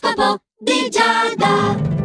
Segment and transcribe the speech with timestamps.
[0.00, 1.97] L'oroscopo di Giada.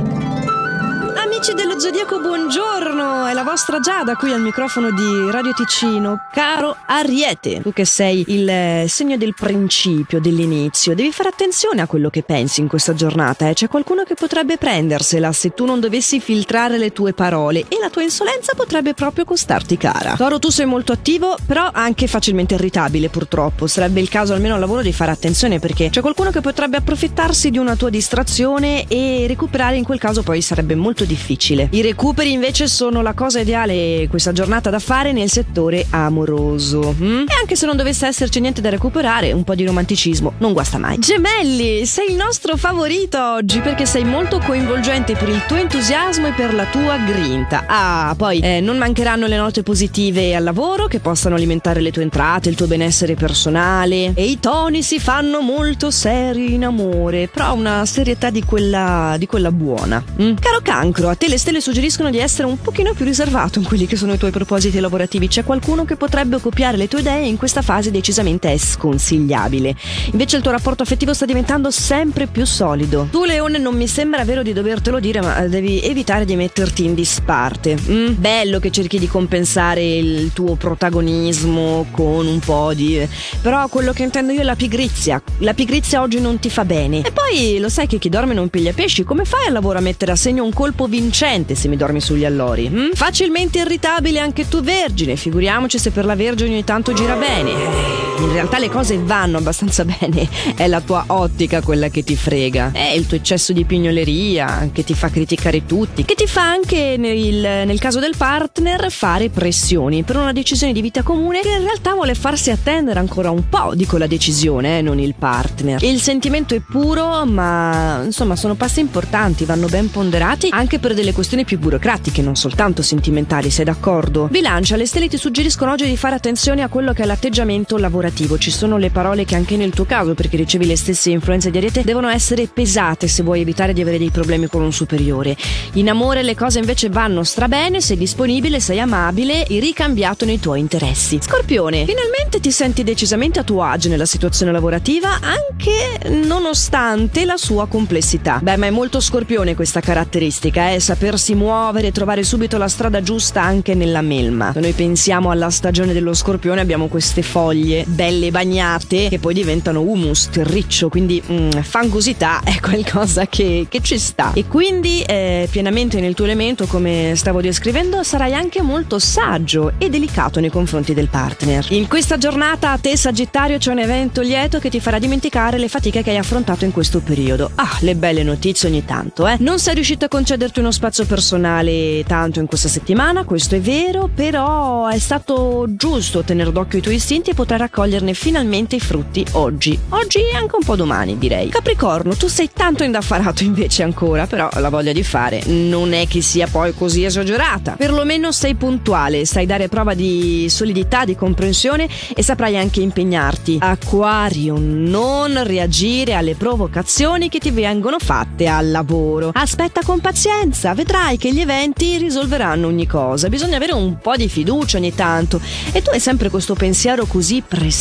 [1.43, 3.25] Amici dello Zodiaco, buongiorno!
[3.25, 6.29] È la vostra Giada qui al microfono di Radio Ticino.
[6.31, 11.85] Caro Ariete, tu che sei il eh, segno del principio, dell'inizio, devi fare attenzione a
[11.85, 13.49] quello che pensi in questa giornata.
[13.49, 13.55] Eh?
[13.55, 17.89] C'è qualcuno che potrebbe prendersela se tu non dovessi filtrare le tue parole e la
[17.89, 20.15] tua insolenza potrebbe proprio costarti cara.
[20.15, 23.67] Toro, tu sei molto attivo, però anche facilmente irritabile purtroppo.
[23.67, 27.49] Sarebbe il caso almeno al lavoro di fare attenzione perché c'è qualcuno che potrebbe approfittarsi
[27.49, 31.67] di una tua distrazione e recuperare in quel caso poi sarebbe molto difficile difficile.
[31.71, 36.95] I recuperi invece sono la cosa ideale questa giornata da fare nel settore amoroso.
[36.99, 37.25] Mm?
[37.27, 40.77] E anche se non dovesse esserci niente da recuperare, un po' di romanticismo non guasta
[40.77, 40.99] mai.
[40.99, 46.31] Gemelli, sei il nostro favorito oggi perché sei molto coinvolgente per il tuo entusiasmo e
[46.31, 47.65] per la tua grinta.
[47.67, 52.03] Ah, poi eh, non mancheranno le note positive al lavoro che possano alimentare le tue
[52.03, 54.11] entrate, il tuo benessere personale.
[54.13, 59.25] E i toni si fanno molto seri in amore, però una serietà di quella, di
[59.25, 60.03] quella buona.
[60.21, 60.35] Mm?
[60.35, 63.85] Caro cancro, a te le stelle suggeriscono di essere un pochino più riservato in quelli
[63.85, 65.29] che sono i tuoi propositi lavorativi.
[65.29, 69.73] C'è qualcuno che potrebbe copiare le tue idee e in questa fase decisamente è sconsigliabile.
[70.11, 73.07] Invece il tuo rapporto affettivo sta diventando sempre più solido.
[73.09, 76.93] Tu, Leone, non mi sembra vero di dovertelo dire, ma devi evitare di metterti in
[76.93, 77.77] disparte.
[77.89, 78.15] Mm?
[78.17, 83.07] Bello che cerchi di compensare il tuo protagonismo con un po' di.
[83.41, 85.21] Però quello che intendo io è la pigrizia.
[85.37, 87.01] La pigrizia oggi non ti fa bene.
[87.05, 89.03] E poi lo sai che chi dorme non piglia pesci.
[89.03, 92.25] Come fai al lavoro a mettere a segno un colpo vincente se mi dormi sugli
[92.25, 92.67] allori.
[92.67, 92.93] Hm?
[92.93, 98.02] Facilmente irritabile anche tu vergine, figuriamoci se per la vergine ogni tanto gira bene.
[98.19, 102.71] In realtà le cose vanno abbastanza bene, è la tua ottica quella che ti frega.
[102.71, 106.95] È il tuo eccesso di pignoleria che ti fa criticare tutti, che ti fa anche
[106.97, 111.63] nel, nel caso del partner fare pressioni per una decisione di vita comune che in
[111.63, 115.81] realtà vuole farsi attendere ancora un po', dico la decisione, eh, non il partner.
[115.83, 121.13] Il sentimento è puro, ma insomma sono passi importanti, vanno ben ponderati anche per delle
[121.13, 124.27] questioni più burocratiche, non soltanto sentimentali, sei d'accordo?
[124.29, 128.02] Bilancia, le stelle ti suggeriscono oggi di fare attenzione a quello che è l'atteggiamento lavorativo.
[128.11, 131.57] Ci sono le parole che anche nel tuo caso, perché ricevi le stesse influenze di
[131.57, 135.37] Ariete, devono essere pesate se vuoi evitare di avere dei problemi con un superiore.
[135.73, 140.59] In amore le cose invece vanno strabene, sei disponibile, sei amabile e ricambiato nei tuoi
[140.59, 141.19] interessi.
[141.21, 147.67] Scorpione, finalmente ti senti decisamente a tuo agio nella situazione lavorativa, anche nonostante la sua
[147.67, 148.39] complessità.
[148.41, 150.79] Beh, ma è molto scorpione questa caratteristica, eh?
[150.79, 154.51] sapersi muovere trovare subito la strada giusta anche nella melma.
[154.51, 159.81] Se noi pensiamo alla stagione dello scorpione abbiamo queste foglie belle bagnate che poi diventano
[159.81, 164.33] humus, terriccio, quindi mm, fangosità è qualcosa che, che, ci sta.
[164.33, 169.89] E quindi eh, pienamente nel tuo elemento, come stavo descrivendo, sarai anche molto saggio e
[169.89, 171.67] delicato nei confronti del partner.
[171.69, 175.67] In questa giornata a te Sagittario c'è un evento lieto che ti farà dimenticare le
[175.67, 177.51] fatiche che hai affrontato in questo periodo.
[177.55, 179.37] Ah, le belle notizie ogni tanto, eh.
[179.39, 184.09] Non sei riuscito a concederti uno spazio personale tanto in questa settimana, questo è vero,
[184.13, 189.25] però è stato giusto tenere d'occhio i tuoi istinti e poter raccoglierne finalmente i frutti
[189.33, 189.77] oggi.
[189.89, 191.49] Oggi e anche un po' domani, direi.
[191.49, 196.21] Capricorno, tu sei tanto indaffarato invece ancora, però la voglia di fare non è che
[196.21, 197.73] sia poi così esagerata.
[197.73, 203.57] Perlomeno sei puntuale, sai dare prova di solidità, di comprensione e saprai anche impegnarti.
[203.59, 209.31] Acquario, non reagire alle provocazioni che ti vengono fatte al lavoro.
[209.33, 213.27] Aspetta con pazienza, vedrai che gli eventi risolveranno ogni cosa.
[213.27, 215.41] Bisogna avere un po' di fiducia ogni tanto.
[215.71, 217.71] E tu hai sempre questo pensiero così presente,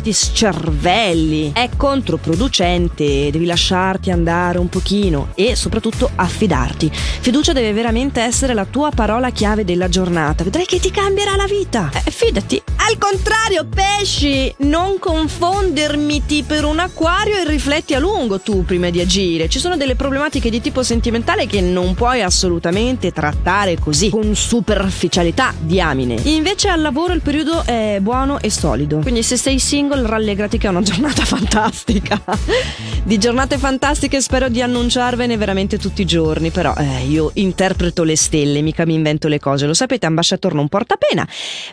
[0.00, 1.52] ti scervelli.
[1.52, 6.90] È controproducente, devi lasciarti andare un pochino e soprattutto affidarti.
[6.90, 10.44] Fiducia deve veramente essere la tua parola chiave della giornata.
[10.44, 11.90] Vedrai che ti cambierà la vita.
[11.92, 12.62] Eh, fidati.
[12.86, 19.00] Al contrario, pesci, non confondermiti per un acquario e rifletti a lungo tu prima di
[19.00, 19.48] agire.
[19.48, 25.54] Ci sono delle problematiche di tipo sentimentale che non puoi assolutamente trattare così, con superficialità,
[25.58, 26.20] diamine.
[26.24, 28.98] Invece al lavoro il periodo è buono e solido.
[28.98, 32.20] Quindi se sei single rallegrati che è una giornata fantastica.
[33.02, 38.16] di giornate fantastiche spero di annunciarvene veramente tutti i giorni, però eh, io interpreto le
[38.16, 39.64] stelle, mica mi invento le cose.
[39.64, 41.26] Lo sapete, ambasciatore non porta pena,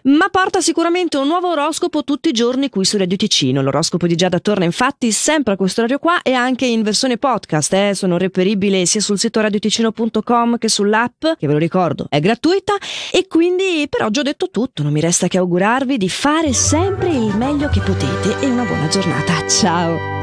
[0.04, 3.62] ma porta sicuramente un nuovo oroscopo tutti i giorni qui su Radio Ticino.
[3.62, 7.74] L'oroscopo di Giada torna infatti sempre a questo orario qua e anche in versione podcast,
[7.74, 12.75] eh, sono reperibili sia sul sito radioticino.com che sull'app, che ve lo ricordo è gratuita
[13.12, 17.09] e quindi per oggi ho detto tutto, non mi resta che augurarvi di fare sempre
[17.09, 19.48] il meglio che potete e una buona giornata.
[19.48, 20.21] Ciao!